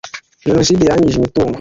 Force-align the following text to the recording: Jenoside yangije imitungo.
Jenoside 0.45 0.83
yangije 0.85 1.15
imitungo. 1.17 1.49